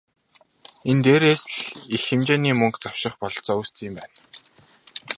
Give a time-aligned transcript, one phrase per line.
[0.91, 1.59] Энэ дээрээс л
[1.95, 4.15] их хэмжээний мөнгө завших бололцоо үүсдэг юм байна.